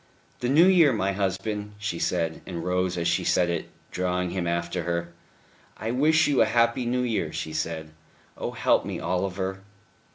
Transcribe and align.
"The 0.39 0.49
New 0.49 0.65
Year, 0.65 0.91
my 0.93 1.11
husband," 1.11 1.75
she 1.77 1.99
said, 1.99 2.41
and 2.47 2.63
rose 2.63 2.97
as 2.97 3.07
she 3.07 3.23
said 3.23 3.51
it, 3.51 3.69
drawing 3.91 4.31
him 4.31 4.47
after 4.47 4.81
her. 4.81 5.13
"I 5.77 5.91
wish 5.91 6.25
you 6.27 6.41
a 6.41 6.45
happy 6.47 6.87
New 6.87 7.03
Year," 7.03 7.31
she 7.31 7.53
said. 7.53 7.91
"Oh 8.35 8.49
help 8.49 8.83
me, 8.83 8.99
Oliver." 8.99 9.59